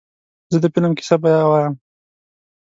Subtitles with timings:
[0.51, 1.73] زه د فلم کیسه بیا وایم.